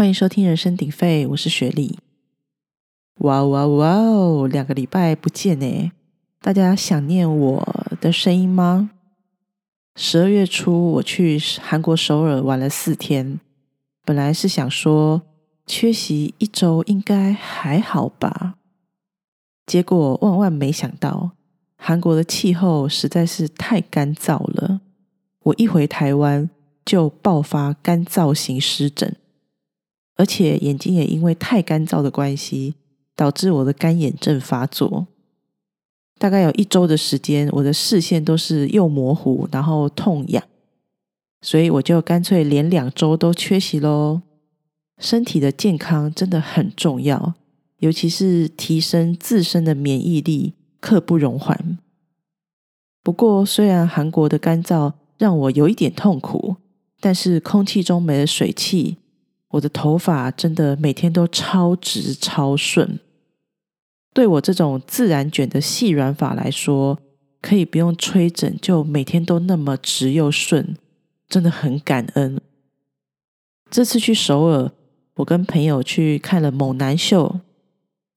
[0.00, 1.98] 欢迎收听《人声鼎沸》，我是雪莉。
[3.16, 4.48] 哇哇哇哦！
[4.48, 5.92] 两个礼拜不见呢，
[6.40, 8.92] 大家想念我的声音吗？
[9.96, 13.40] 十二月初我去韩国首尔玩了四天，
[14.06, 15.20] 本来是想说
[15.66, 18.54] 缺席一周应该还好吧，
[19.66, 21.32] 结果万万没想到，
[21.76, 24.80] 韩国的气候实在是太干燥了。
[25.42, 26.48] 我一回台湾
[26.86, 29.14] 就爆发干燥型湿疹，
[30.20, 32.74] 而且眼睛也因为太干燥的关系，
[33.16, 35.06] 导致我的干眼症发作。
[36.18, 40.44] 大概有一周的时间，我的视线都是又模糊，然后痛痒，
[41.40, 44.20] 所以我就干脆连两周都缺席喽。
[44.98, 47.32] 身体的健康真的很重要，
[47.78, 51.78] 尤其是提升自身的免疫力，刻不容缓。
[53.02, 56.56] 不过，虽然韩国的干燥让我有一点痛苦，
[57.00, 58.98] 但是空气中没了水汽，
[59.50, 62.98] 我的头发真的每天都超直超顺。
[64.12, 66.98] 对我这种自然卷的细软发来说，
[67.40, 70.76] 可以不用吹整，就每天都那么直又顺，
[71.28, 72.40] 真的很感恩。
[73.70, 74.72] 这次去首尔，
[75.14, 77.40] 我跟朋友去看了猛男秀。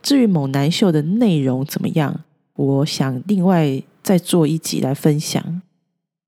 [0.02, 5.62] 至于猛男秀的内容怎么样，我想另外再做一集来分享。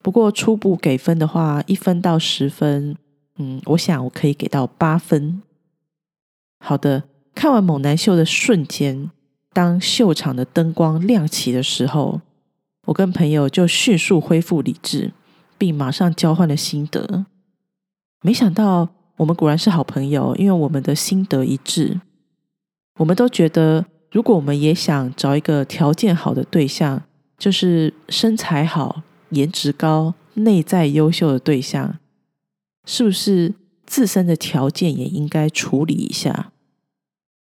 [0.01, 2.95] 不过初步给分的话，一分到十分，
[3.38, 5.41] 嗯，我想我可以给到八分。
[6.59, 9.11] 好的，看完猛男秀的瞬间。
[9.53, 12.19] 当秀场的灯光亮起的时候，
[12.88, 15.13] 我跟朋友就迅速恢复理智，
[15.58, 17.25] 并马上交换了心得。
[18.22, 22.02] 没想到我们果然是好朋友，因为我们的心得一致。
[23.00, 27.03] 我们都觉得，如果我们也想找一个条件好的对象，
[27.38, 31.97] 就是身材好、颜值高、内在优秀的对象，
[32.86, 33.53] 是不是
[33.86, 36.52] 自身的条件也应该处理一下？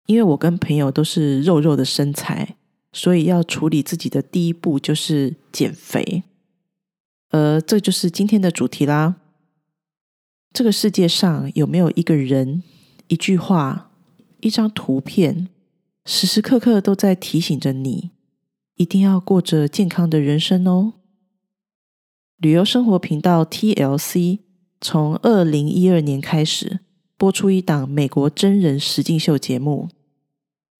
[0.07, 2.57] 因为我跟朋友都是肉肉的身材，
[2.93, 6.25] 所以要处理自己的第一步就是减肥。
[7.31, 9.17] 呃，这就是今天的主题啦。
[10.53, 12.63] 这个世界上有没有一个人、
[13.09, 13.91] 一句话、
[14.41, 15.49] 一张图片，
[16.05, 18.11] 时时刻刻都在提醒着你，
[18.77, 20.93] 一定要过着健康的人生哦？
[22.37, 24.41] 旅游生活频道 TLC
[24.85, 26.81] 从二零一二年开始。
[27.17, 29.89] 播出一档美国真人实境秀节目。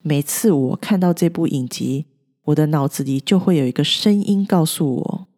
[0.03, 2.07] 每次我看到这部影集，
[2.47, 5.29] 我的脑子里就会有一个声音告诉我：“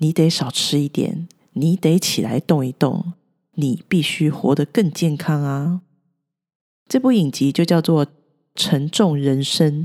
[0.00, 3.14] 你得少吃一点，你得起来动一动，
[3.56, 5.82] 你必须活得更健康啊！”
[6.88, 8.06] 这部影集就叫做
[8.54, 9.82] 《沉重人生》，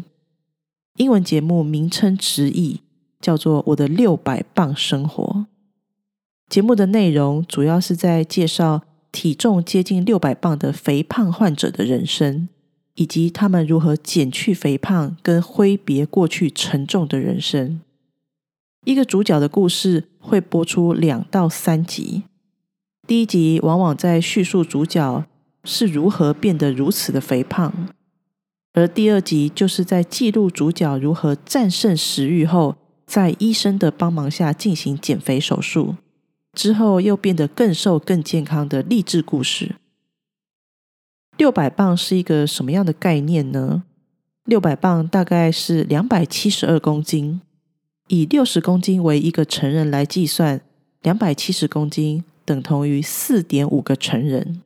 [0.98, 2.82] 英文节目名称直译
[3.20, 5.24] 叫做《我的六百磅生活》。
[6.50, 8.84] 节目的内容主要是在介绍。
[9.12, 12.48] 体重接近六百磅的肥胖患者的人生，
[12.94, 17.82] 以及他们如何减去肥胖跟挥别过去沉重的人生。
[18.86, 22.22] 一个主角的故事会播出两到三集。
[23.08, 25.26] 第一集往往在叙述主角
[25.64, 27.90] 是如何变得如此的肥胖，
[28.74, 32.76] 而第二集就是在记录主角如何战胜食欲后，
[33.08, 35.96] 在医生的帮忙下进行减肥手术。
[36.54, 39.76] 之后又变得更瘦、更健康的励志故事。
[41.38, 43.84] 六百磅是一个什么样的概念呢？
[44.44, 47.40] 六百磅大概是两百七十二公斤，
[48.08, 50.60] 以六十公斤为一个成人来计算，
[51.02, 54.62] 两百七十公斤等同于四点五个成人。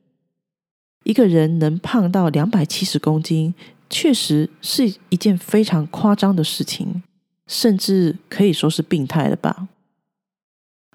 [1.04, 3.54] 一个人能胖到两百七十公斤，
[3.90, 7.02] 确实是一件非常夸张的事情，
[7.46, 9.68] 甚至可以说是病态的吧。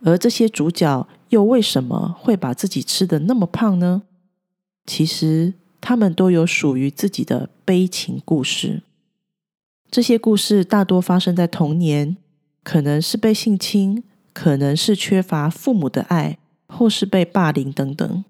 [0.01, 4.03] 而这些主角又为什么会把自己吃的那么胖呢？
[4.85, 8.81] 其实他们都有属于自己的悲情故事。
[9.91, 12.17] 这些故事大多发生在童年，
[12.63, 18.23] 可能是被性侵，可能是缺乏父母的爱，或是被霸凌等等。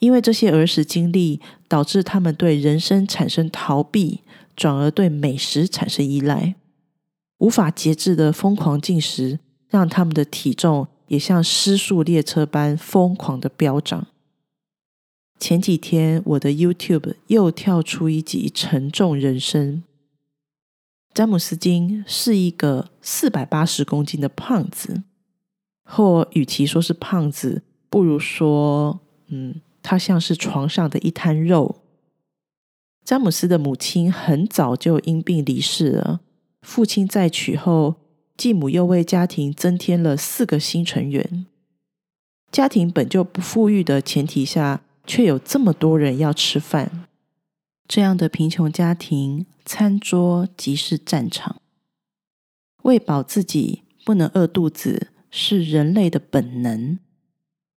[0.00, 4.20] 因为这些儿时经历，导致他们对人生产生逃避，
[4.56, 6.56] 转而对美食产生依赖，
[7.38, 9.38] 无法节制的疯狂进食。
[9.74, 14.06] 让他们的体重也像失速列车般疯狂的飙涨。
[15.36, 19.78] 前几天，我的 YouTube 又跳出一集《沉重人生》。
[21.12, 25.02] 詹姆斯金是一个四百八十公斤的胖子，
[25.84, 31.82] 或与其说是胖子，不如说，嗯，他像是床上的一滩肉。
[33.04, 36.20] 詹姆斯的母亲很早就因病离世了，
[36.62, 37.96] 父亲在娶后。
[38.36, 41.46] 继母又为家庭增添了四个新成员。
[42.50, 47.06] 家庭本就不富裕的前提下，却有这么多人要吃饭。
[47.86, 51.60] 这样的贫穷家庭，餐桌即是战场。
[52.82, 56.98] 喂饱自己，不能饿肚子，是人类的本能。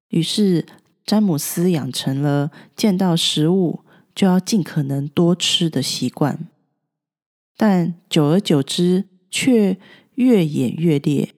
[0.09, 0.67] 于是，
[1.05, 3.81] 詹姆斯养成了见到食物
[4.15, 6.49] 就要尽可能多吃的习惯。
[7.56, 9.79] 但久而久之，却
[10.15, 11.35] 越演越烈，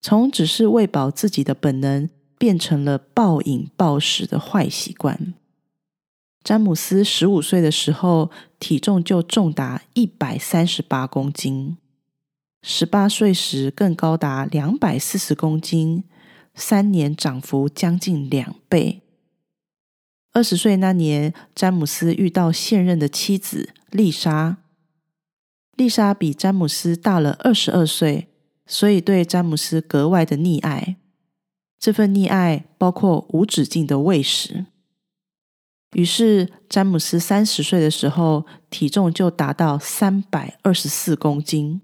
[0.00, 2.08] 从只是喂饱自己的本能，
[2.38, 5.34] 变成了暴饮暴食的坏习惯。
[6.42, 11.76] 詹姆斯十五岁的时候，体重就重达一百三十八公斤；
[12.62, 16.04] 十八岁时更高达两百四十公斤，
[16.54, 19.02] 三年涨幅将近两倍。
[20.32, 24.56] 二十岁那年，詹姆斯遇到现任的妻子丽莎。
[25.76, 28.28] 丽莎比詹姆斯大了二十二岁，
[28.66, 30.96] 所以对詹姆斯格外的溺爱。
[31.78, 34.66] 这份溺爱包括无止境的喂食。
[35.94, 41.80] 于是，詹姆斯三十岁的时候，体重就达到三百二十四公斤。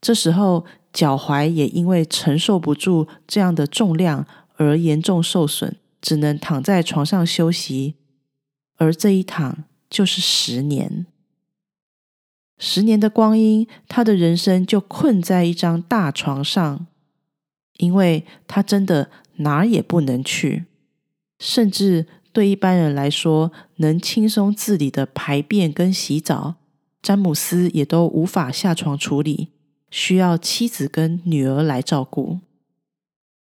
[0.00, 4.26] 这时候，脚踝也因为承受不住这样的重量
[4.56, 7.94] 而严重受损，只能躺在床上休息。
[8.76, 11.06] 而这一躺就是十年。
[12.58, 16.86] 十年的光阴，他的人生就困在一张大床上，
[17.78, 20.64] 因为他真的哪儿也不能去，
[21.38, 22.06] 甚至。
[22.34, 26.56] 对一般人来说，能轻松自理的排便跟洗澡，
[27.00, 29.50] 詹姆斯也都无法下床处理，
[29.88, 32.40] 需要妻子跟女儿来照顾。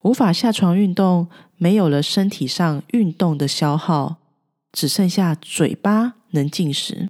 [0.04, 4.16] 无法下床运动，没有了身体上运动的消耗，
[4.72, 7.10] 只剩下嘴巴能进食。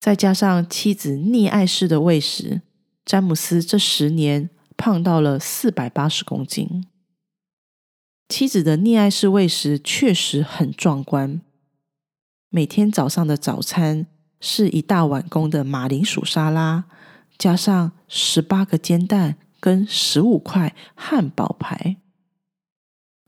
[0.00, 2.62] 再加上妻子溺爱式的喂食，
[3.04, 6.86] 詹姆斯这十年胖到了四百八十公斤。
[8.26, 11.42] 妻子的溺爱式喂食确实很壮观。
[12.48, 14.06] 每天早上的早餐
[14.40, 16.86] 是一大碗公的马铃薯沙拉，
[17.36, 21.96] 加上十八个煎蛋跟十五块汉堡排。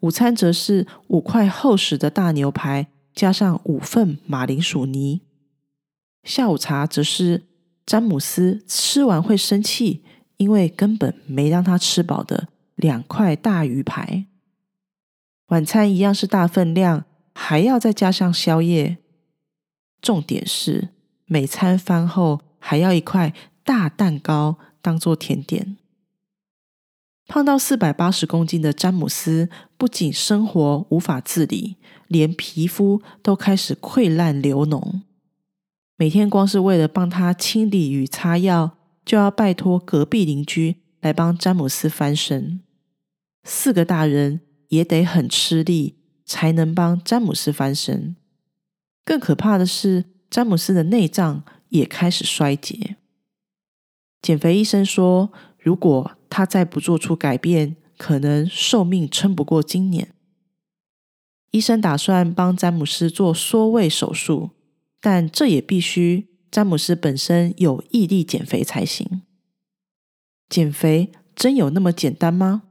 [0.00, 5.20] 午餐则是五块厚实的大牛排，加上五份马铃薯泥。
[6.24, 7.44] 下午茶则是
[7.84, 10.04] 詹姆斯吃完会生气，
[10.36, 14.26] 因为根本没让他吃饱的两块大鱼排。
[15.48, 17.04] 晚餐一样是大分量，
[17.34, 18.98] 还要再加上宵夜。
[20.00, 20.88] 重点是
[21.26, 23.34] 每餐饭后还要一块
[23.64, 25.76] 大蛋糕当做甜点。
[27.26, 31.76] 胖到四百八十公斤的詹姆斯，不仅生活无法自理，
[32.08, 35.00] 连皮肤都开始溃烂流脓。
[35.96, 42.60] 每天光是为了帮他清理与擦药，就要拜托隔壁邻居来帮詹姆斯翻身。
[43.44, 44.40] 四个大人。
[44.72, 48.16] 也得很吃力才能帮詹姆斯翻身。
[49.04, 52.96] 更可怕的是，詹姆斯的内脏也开始衰竭。
[54.22, 60.14] 减肥医生说，如果他再不做出改变，可能寿命撑不过今年。
[61.50, 64.52] 医生打算帮詹姆斯做缩胃手术，
[65.02, 69.22] 但这也必须詹姆斯本身有毅力减肥才行。
[70.48, 72.62] 减肥真有那么简单吗？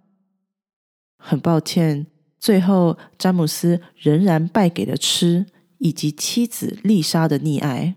[1.17, 2.07] 很抱歉，
[2.39, 5.45] 最后詹姆斯仍然败给了吃
[5.79, 7.95] 以及妻子丽莎的溺爱，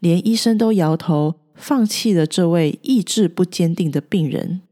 [0.00, 4.62] 连医生都摇头放弃了这位意志不坚定的病人。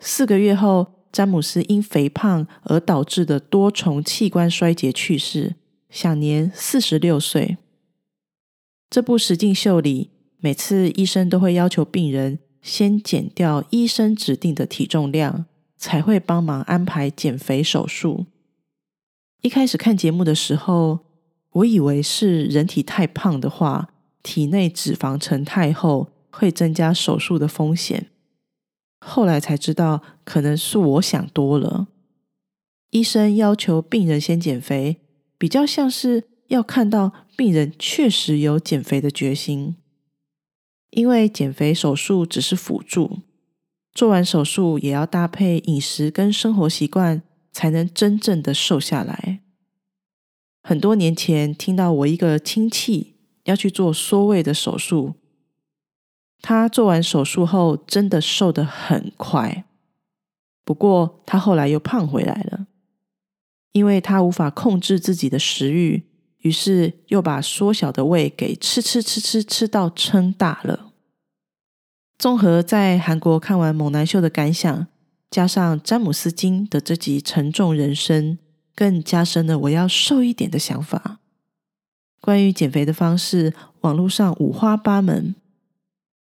[0.00, 5.56] 四个月后，詹姆斯因肥胖而导致的多重器官衰竭去世，
[5.90, 7.58] 享年四十六岁。
[8.90, 15.46] 这部实境秀里，每次医生都会要求病人先减掉医生指定的体重量。
[15.78, 18.26] 才会帮忙安排减肥手术。
[19.42, 20.98] 一开始看节目的时候，
[21.52, 23.90] 我以为是人体太胖的话，
[24.20, 28.08] 体内脂肪层太厚会增加手术的风险。
[28.98, 31.86] 后来才知道，可能是我想多了。
[32.90, 34.96] 医生要求病人先减肥，
[35.38, 39.76] 比较像是要看到病人确实有减肥的决心，
[40.90, 43.20] 因为减肥手术只是辅助。
[43.94, 49.38] 做完手术也要搭配饮食跟生活习惯，才能真正的瘦下来。
[50.64, 53.14] 很多年前听到我一个亲戚
[53.44, 55.14] 要去做缩胃的手术，
[56.42, 59.64] 他做完手术后真的瘦得很快，
[60.64, 62.66] 不过他后来又胖回来了，
[63.70, 66.07] 因为他无法控制自己的食欲，
[66.38, 70.92] 于是又把缩小的胃给吃吃吃吃吃到撑大了。
[72.18, 74.86] 综合在韩国看完猛男秀的感想，
[75.30, 78.38] 加上詹姆斯金的这集沉重人生，
[78.74, 81.20] 更加深了我要瘦一点的想法。
[82.20, 85.36] 关于减肥的方式，网络上五花八门，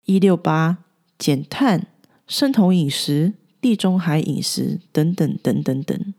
[0.06, 0.78] 一六八、
[1.18, 1.88] 减碳、
[2.28, 6.14] 生酮饮食、地中海饮食等等等等等，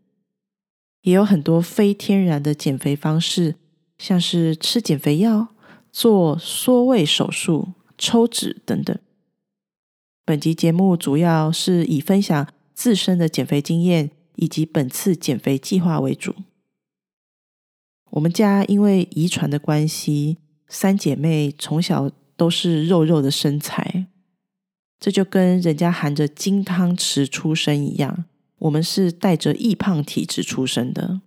[1.03, 3.55] 也有很多非天然的减肥方式，
[3.99, 5.49] 像是吃减肥药、
[5.93, 8.97] 做缩胃手术、抽脂等等。
[10.25, 16.35] 本集节目主要是以分享自身的减肥经验以及本次减肥计划为主。
[18.11, 20.39] 我们家因为遗传的关系，
[20.69, 24.07] 三姐妹从小都是肉肉的身材，
[25.01, 28.25] 这就跟人家含着金汤匙出生一样，
[28.59, 31.21] 我们是带着易胖体质出生的。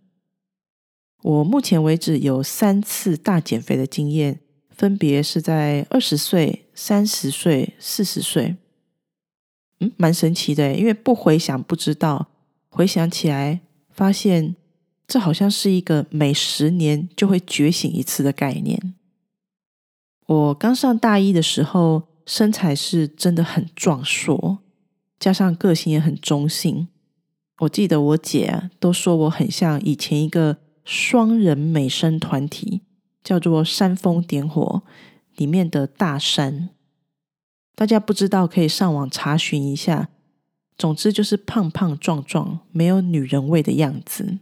[1.21, 8.55] 我目前为止有三次大减肥的经验，分别是在二十岁、三十岁、四十岁。
[9.79, 12.27] 嗯，蛮神奇的，因为不回想不知道，
[12.69, 14.55] 回想起来发现。
[15.07, 18.93] 这好像是一个每十年就会觉醒一次的概念。
[20.25, 24.59] 我刚上大一的时候，身材是真的很壮硕，
[25.19, 26.87] 加上个性也很中性。
[27.59, 32.81] 我记得我姐都说我很像以前一个双人美声团体，
[33.23, 34.83] 叫做“煽风点火”
[35.35, 36.69] 里面的大山。
[37.75, 40.09] 大家不知道可以上网查询一下。
[40.77, 44.39] 总之就是胖胖壮壮，没有女人味的样子。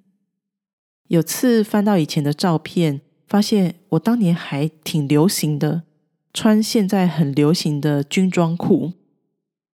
[1.08, 5.84] 有次翻到以前的照片，发现我当年还挺流行的，
[6.34, 8.93] 穿现在很流行的军装裤。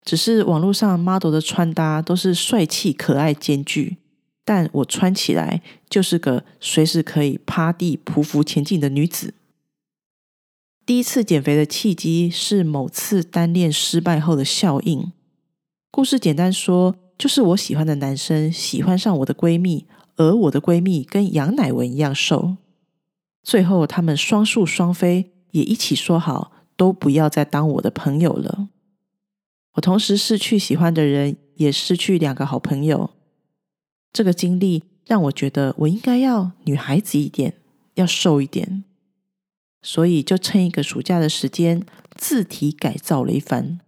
[0.04, 3.98] 只是网络上 model 的穿搭都是帅气可爱兼具，
[4.46, 9.34] 但我穿起来就是个随时可以趴地匍匐前进的女子。
[10.86, 15.12] 第一次减肥的契机是某次单恋失败后的效应。
[15.92, 19.88] 故事简单说，就是我喜欢的男生喜欢上我的闺蜜。
[20.18, 22.56] 而我的闺蜜跟杨乃文一样瘦，
[23.44, 28.70] 最后他们双宿双飞，也一起说好都不要再当我的朋友了。
[29.74, 33.10] 我同时失去喜欢的人，也失去两个好朋友。
[34.16, 37.56] 这个经历让我觉得我应该要女孩子一点，
[37.96, 38.86] 要瘦一点，
[39.82, 43.82] 所以就趁一个暑假的时间自体改造了一番。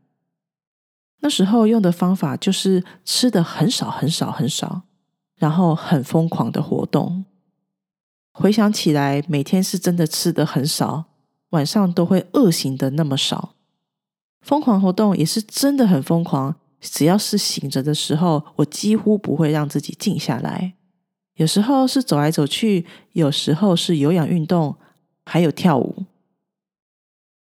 [1.21, 4.83] 那时候用的方法就是吃的很少很少很少。
[5.39, 7.23] 然后很疯狂的活动，
[8.31, 11.05] 回想起来，每天是真的吃的很少，
[11.51, 13.53] 晚上都会饿醒的那么少。
[14.41, 20.73] 疯狂活动也是真的很疯狂，只要是醒着的时候，我几乎不会让自己静下来。
[21.35, 24.75] 有时候是走来走去，有时候是有氧运动，
[25.25, 26.05] 还有跳舞。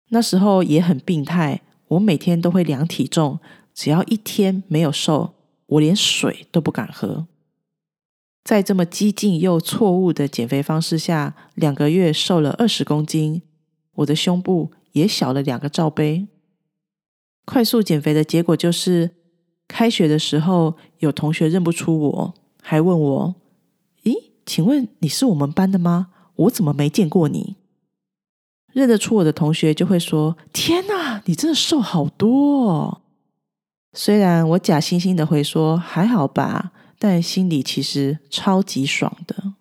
[0.10, 3.40] 那时候也很病态，我每天都会量体重，
[3.74, 7.28] 只要一天没有瘦，我连水都不敢喝。
[8.44, 13.42] 在这么激进又错误的减肥方式下，两个月瘦了二十公斤，
[13.96, 16.28] 我的胸部也小了两个罩杯。
[17.44, 19.17] 快速减肥的结果就是，
[19.68, 23.36] 开学的时候有同学认不出我，还问我
[24.04, 26.08] ：“咦，请问你是我们班的吗？
[26.36, 27.56] 我怎么没见过你？”
[28.74, 33.02] 认得出我的同学就会说：“天哪，你真的瘦好多！”
[33.94, 39.54] 虽然我假惺惺的回说：“还好吧。”但心里其实超级爽的。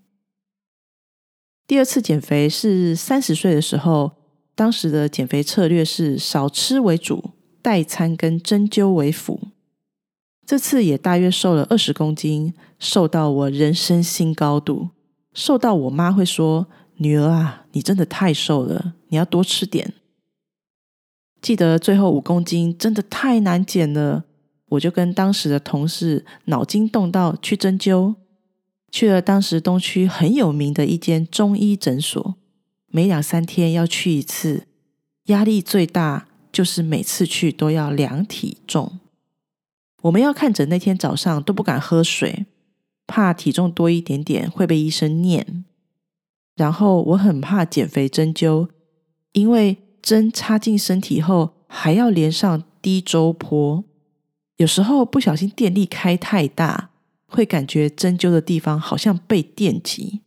[1.67, 4.13] 第二次减肥是三十岁的时候，
[4.55, 9.39] 当时的减肥策略是少吃为主，代餐跟针灸为辅。
[10.47, 14.91] 这次也大约瘦了二十公斤，瘦到我人生新高度，
[15.35, 19.93] 瘦到我妈会说：“女儿啊，你真的太瘦了，你要多吃点。”
[21.43, 24.25] 记得最后五公斤真的太难减了。
[24.71, 28.15] 我就跟当时的同事脑筋动到去针灸，
[28.91, 32.35] 去了当时东区很有名的一间中医诊所，
[32.89, 34.67] 每两三天要去一次，
[35.27, 38.99] 压力最大就是每次去都要量体重。
[40.07, 42.47] 我们要看诊那天早上都不敢喝水，
[43.07, 45.65] 怕体重多一点点会被医生念。
[46.55, 48.69] 然后我很怕减肥针灸，
[49.33, 53.85] 因为针插进身体后还要连上低周波。
[54.57, 56.91] 有时候不小心电力开太大，
[57.27, 60.21] 会感觉针灸的地方好像被电击。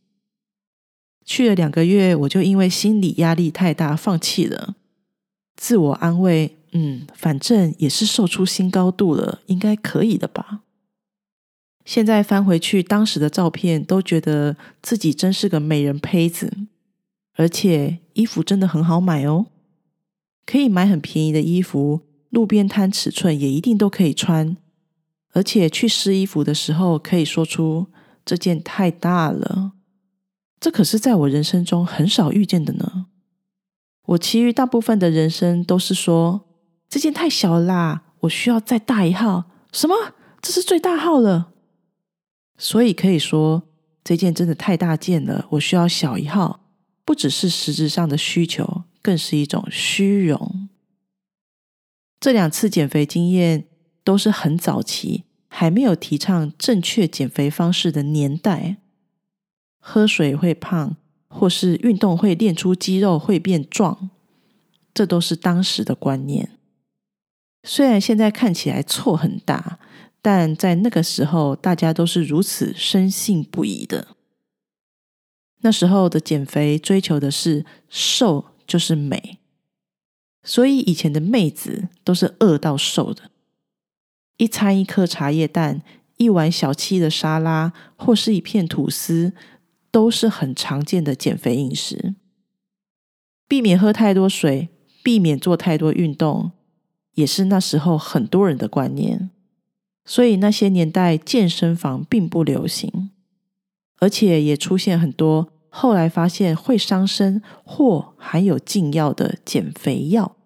[1.26, 4.76] 去了两个月，我就因为心理压力太大放弃了。
[5.56, 10.62] 自我安慰，嗯，反正也是瘦出新高度了，应该可以的吧。
[11.86, 16.68] 现在翻回去当时的照片，都觉得自己真是个美人胚子，
[17.34, 19.48] 而且衣服真的很好买哦，
[20.46, 22.02] 可以买很便宜的衣服。
[22.30, 24.56] 路边摊尺寸也一定都可以穿，
[25.32, 27.88] 而且去试衣服的时候可以说出
[28.24, 29.72] 这件太大了，
[30.60, 33.08] 这可是在我人生中很少遇见的呢。
[34.06, 36.49] 我其余大部分的人生都是说
[36.90, 39.52] 这件太小啦，我需要再大一号。
[39.72, 39.96] 什么？
[40.42, 41.52] 这是最大号了。
[42.58, 43.64] 所以可以说，
[44.04, 46.66] 这件真的太大件了，我需要小一号。
[47.06, 50.70] 不只是实质上的需求，更是一种虚荣。
[52.20, 53.66] 这两次减肥经验
[54.04, 58.78] 都是很早期，还没有提倡正确减肥方式的年代。
[59.80, 60.98] 喝水会胖，
[61.30, 64.12] 或是运动会练出肌肉会变壮，
[64.94, 66.59] 这都是当时的观念。
[67.64, 69.80] 虽然现在看起来错很大，
[70.22, 74.16] 但在那个时候，大家都是如此深信不疑的。
[75.62, 79.40] 那时候的减肥追求的是瘦就是美，
[80.42, 83.30] 所以以前的妹子都是饿到瘦的，
[84.38, 85.82] 一餐一颗茶叶蛋，
[86.16, 89.34] 一碗小气的沙拉，或是一片吐司，
[89.92, 92.16] 都是很常见的减肥饮食。
[93.50, 94.70] 避免喝太多水，
[95.04, 96.54] 避免做太多运动，
[97.14, 99.30] 也是那时候很多人的观念。
[100.06, 103.12] 所以那些年代健身房并不流行。
[104.00, 110.38] 而且也出现很多后来发现会伤身或含有禁药的减肥药。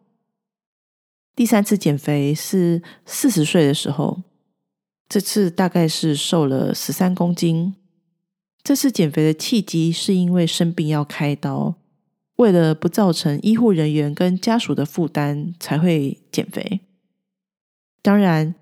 [1.36, 4.22] 第三次减肥是四十岁的时候，
[5.08, 7.76] 这次大概是瘦了十三公斤。
[8.64, 11.76] 这次减肥的契机是因为生病要开刀，
[12.38, 16.82] 为了不造成医护人员跟家属的负担，才会减肥。
[18.02, 18.56] 当然，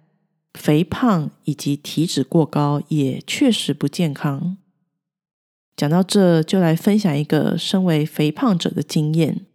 [0.54, 4.58] 肥胖以及体脂过高也确实不健康。
[5.76, 9.46] 讲到这，就来分享一个身为肥胖者的经验。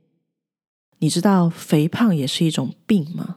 [0.98, 3.36] 你知道肥胖也是一种病吗？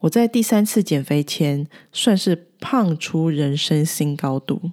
[0.00, 4.72] 我在第三次减肥前，算是胖出人生新高度。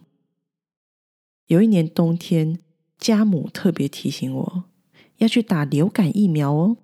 [1.47, 2.59] 有一年冬天，
[3.01, 4.63] 家母特别提醒我
[5.17, 6.77] 要去打流感疫苗哦。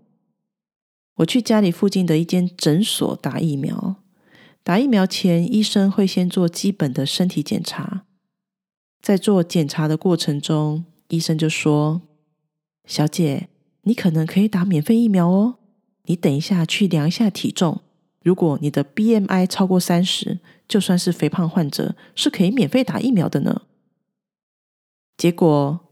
[1.17, 3.97] 我去家里附近的一间诊所打疫苗。
[4.63, 8.05] 打疫苗前，医生会先做基本的身体检查。
[9.01, 12.01] 在做检查的过程中，医生就说
[12.85, 13.47] ：“小姐，
[13.83, 15.59] 你可能可以打免费疫苗哦。
[16.03, 17.81] 你等一下去量一下体重，
[18.21, 23.61] 如果你的 BMI 超过三十，就算是肥胖患者是可以免费打疫苗的呢。”
[25.15, 25.86] 结果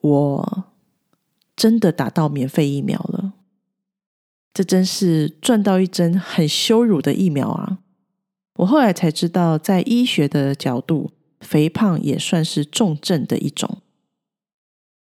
[0.00, 0.64] 我
[1.56, 3.32] 真的打到免费疫苗了，
[4.52, 7.78] 这真是赚到一针很羞辱的疫苗啊！
[8.56, 11.12] 我后来才知道，在医学的角度。
[11.40, 13.78] 肥胖也算是重症的一种。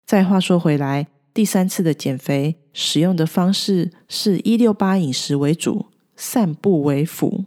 [0.06, 5.84] 再话说回来，第三次的减肥使用的方式是一六八饮食为主，
[6.16, 7.44] 散步为辅。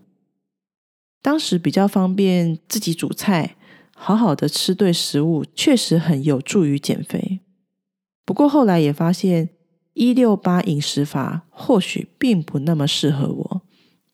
[1.23, 3.56] 当时比较方便自己煮菜，
[3.99, 7.39] 好好的吃对食物，确实很有助于减肥。
[8.23, 9.49] 不过后来也发现，
[9.93, 13.61] 一六八饮食法或许并不那么适合我，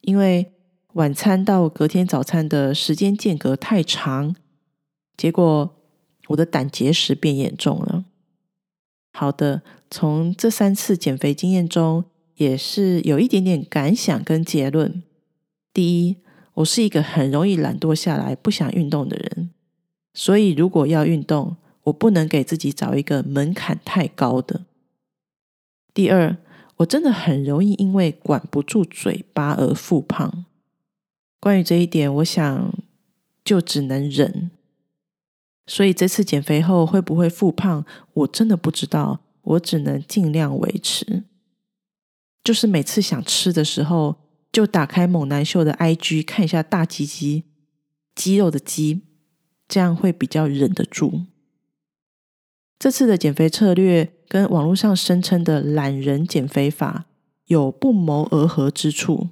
[0.02, 0.54] 因为
[0.94, 4.36] 晚餐到隔天早餐的时间间隔太长。
[5.18, 5.76] 结果
[6.30, 8.06] 我的胆结石变严重了。
[9.12, 12.06] 好的，从这三次减肥经验中，
[12.38, 15.04] 也是有一点点感想跟结论。
[15.74, 16.18] 第一，
[16.56, 19.52] 我是一个很容易懒惰下来、不想运动的人，
[20.14, 24.66] 所以如果要运动，我不能给自己找一个门槛太高的。
[25.94, 26.38] 第二，
[26.78, 30.46] 我真的很容易因为管不住嘴巴而复胖。
[31.40, 32.74] 关于这一点，我想
[33.44, 34.52] 就只能忍。
[35.66, 39.22] 所以这次减肥后会不会复胖，我真的不知道。
[39.44, 41.24] 我只能尽量维持。
[42.46, 44.16] 就是每次想吃的时候，
[44.54, 47.44] 就打开猛男秀的 IG 看一下大鸡鸡、
[48.16, 49.02] 肌肉的肌，
[49.74, 51.22] 这样会比较忍得住。
[52.78, 57.06] 这次的减肥策略跟网络上声称的懒人减肥法
[57.46, 59.30] 有不谋而合之处。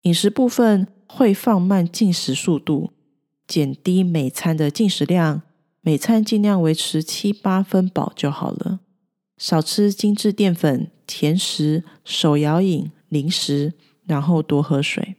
[0.00, 2.90] 饮食部分会放慢进食速度。
[3.46, 5.42] 减低每餐的进食量，
[5.80, 8.80] 每餐尽量维持七八分饱就好了。
[9.38, 15.14] 少吃精致淀粉、甜食、手摇饮、零食，然后多喝水。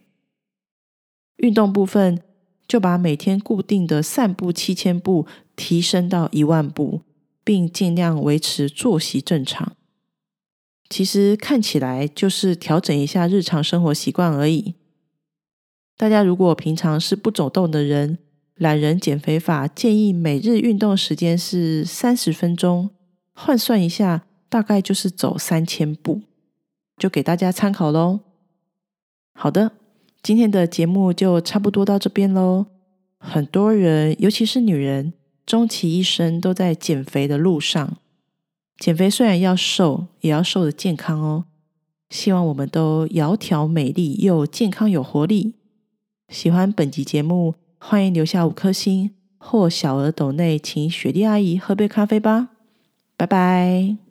[1.36, 2.22] 运动部分
[2.66, 7.02] 就把每天固定的散步七千步提升到一万步，
[7.44, 9.76] 并尽量维持作息正常。
[10.88, 14.74] 其实看起来就是调整一下日常生活习惯而已。
[15.96, 18.18] 大家如果平常是不走动的人，
[18.56, 22.90] 懒人减肥法建议每日运动时间是三十分钟，
[23.32, 26.22] 换算一下，大概就是走三千步，
[26.96, 28.20] 就给大家参考喽。
[29.34, 29.72] 好的，
[30.24, 32.64] 今天的节目就差不多到这边喽。
[33.18, 35.12] 很多人，尤其是女人，
[35.44, 37.98] 终其一生都在减肥的路上。
[38.78, 41.44] 减肥虽然要瘦，也要瘦的健康哦。
[42.08, 45.56] 希望我们都窈窕美丽又健康有活力。
[46.30, 52.48] 喜欢本集节目，欢迎留下五颗星或小额斗内，请雪莉阿姨喝杯咖啡吧。
[53.18, 54.03] 拜拜。